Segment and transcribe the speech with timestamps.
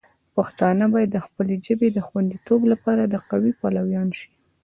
[0.35, 4.29] پښتانه باید د خپلې ژبې د خوندیتوب لپاره د قوی پلویان شي.